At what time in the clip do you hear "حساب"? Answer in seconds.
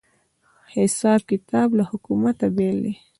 0.73-1.19